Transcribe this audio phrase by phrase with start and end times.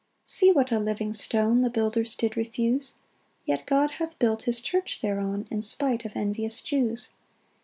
[0.21, 2.95] 1 See what a living stone The builders did refuse;
[3.45, 7.09] Yet God hath built his church thereon In spite of envious Jews.